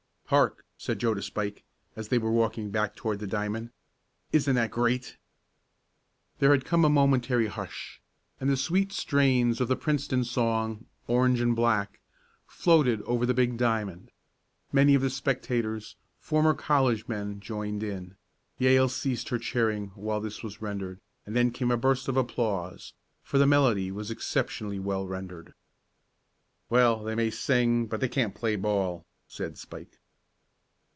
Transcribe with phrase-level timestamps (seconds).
[0.31, 1.65] "Hark!" said Joe to Spike,
[1.97, 3.71] as they were walking back toward the diamond.
[4.31, 5.17] "Isn't that great?"
[6.39, 8.01] There had come a momentary hush,
[8.39, 11.99] and the sweet strains of the Princeton song "Orange and Black,"
[12.47, 14.09] floated over the big diamond.
[14.71, 18.15] Many of the spectators former college men joined in,
[18.57, 22.93] Yale ceased her cheering while this was rendered, and then came a burst of applause,
[23.21, 25.53] for the melody was exceptionally well rendered.
[26.69, 29.97] "Well, they may sing, but they can't play ball," said Spike.